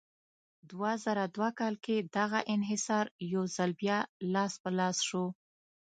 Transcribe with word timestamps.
دوه 0.69 0.91
زره 1.05 1.23
دوه 1.35 1.49
کال 1.59 1.75
کې 1.85 1.95
دغه 2.17 2.39
انحصار 2.53 3.05
یو 3.33 3.43
ځل 3.55 3.71
بیا 3.81 3.97
لاس 4.33 4.53
په 4.63 4.69
لاس 4.77 4.97
شو. 5.07 5.25